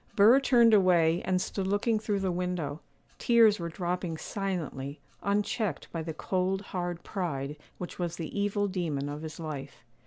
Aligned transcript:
Burr 0.15 0.39
turned 0.39 0.73
away, 0.73 1.21
and 1.25 1.39
stood 1.39 1.67
looking 1.67 1.99
through 1.99 2.21
the 2.21 2.31
window; 2.31 2.81
tears 3.19 3.59
were 3.59 3.69
dropping 3.69 4.17
silently, 4.17 4.99
unchecked 5.21 5.91
by 5.91 6.01
the 6.01 6.11
cold, 6.11 6.63
hard 6.73 7.03
pride 7.03 7.55
which 7.77 7.99
was 7.99 8.15
the 8.15 8.35
evil 8.39 8.67
demon 8.67 9.07
of 9.09 9.21
his 9.21 9.39
life. 9.39 9.83